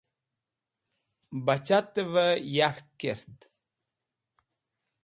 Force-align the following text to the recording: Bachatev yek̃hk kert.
Bachatev 1.45 2.13
yek̃hk 2.55 2.87
kert. 2.99 3.37